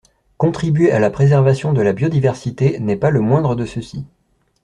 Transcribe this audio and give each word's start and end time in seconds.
Contribuer 0.37 0.91
à 0.91 0.97
la 0.97 1.11
préservation 1.11 1.73
de 1.73 1.81
la 1.83 1.93
biodiversité 1.93 2.79
n’est 2.79 2.95
pas 2.97 3.11
le 3.11 3.21
moindre 3.21 3.53
de 3.55 3.67
ceux-ci. 3.67 4.03